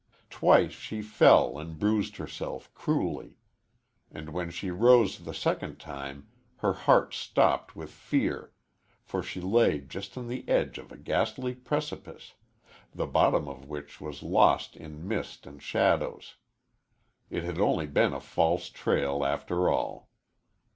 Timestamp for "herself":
2.17-2.73